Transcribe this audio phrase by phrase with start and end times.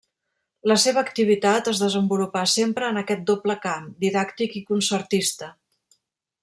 [0.69, 5.55] La seva activitat es desenvolupà sempre en aquest doble camp, didàctic i concertista.